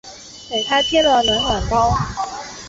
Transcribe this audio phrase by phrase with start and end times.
[0.49, 1.93] 给她贴了暖暖包